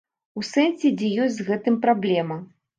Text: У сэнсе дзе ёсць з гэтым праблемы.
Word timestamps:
У 0.39 0.43
сэнсе 0.51 0.91
дзе 1.03 1.11
ёсць 1.27 1.37
з 1.37 1.47
гэтым 1.53 1.81
праблемы. 1.87 2.43